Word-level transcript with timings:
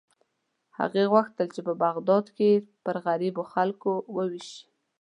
هغې 0.79 1.03
غوښتل 1.13 1.47
چې 1.55 1.61
په 1.67 1.73
بغداد 1.83 2.25
کې 2.35 2.47
یې 2.57 2.63
پر 2.85 2.95
غریبو 3.05 3.43
خلکو 3.53 3.91
ووېشي. 4.15 4.61